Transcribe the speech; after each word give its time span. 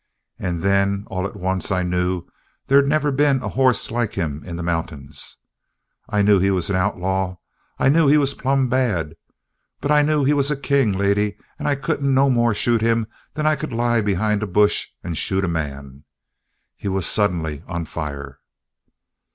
And 0.39 0.63
then 0.63 1.03
all 1.11 1.27
at 1.27 1.35
once 1.35 1.71
I 1.71 1.83
knew 1.83 2.25
they'd 2.65 2.87
never 2.87 3.11
been 3.11 3.39
a 3.43 3.49
hoss 3.49 3.91
like 3.91 4.13
him 4.13 4.43
in 4.43 4.55
the 4.55 4.63
mountains. 4.63 5.37
I 6.09 6.23
knew 6.23 6.39
he 6.39 6.49
was 6.49 6.71
an 6.71 6.75
outlaw. 6.75 7.37
I 7.77 7.89
knew 7.89 8.07
he 8.07 8.17
was 8.17 8.33
plumb 8.33 8.67
bad. 8.67 9.13
But 9.79 9.91
I 9.91 10.01
knew 10.01 10.23
he 10.23 10.33
was 10.33 10.49
a 10.49 10.55
king, 10.57 10.91
lady, 10.97 11.37
and 11.59 11.67
I 11.67 11.75
couldn't 11.75 12.11
no 12.15 12.31
more 12.31 12.55
shoot 12.55 12.81
him 12.81 13.05
that 13.35 13.45
I 13.45 13.55
could 13.55 13.73
lie 13.73 14.01
behind 14.01 14.41
a 14.41 14.47
bush 14.47 14.87
and 15.03 15.15
shoot 15.15 15.45
a 15.45 15.47
man." 15.47 16.03
He 16.75 16.87
was 16.87 17.05
suddenly 17.05 17.61
on 17.67 17.85
fire. 17.85 18.39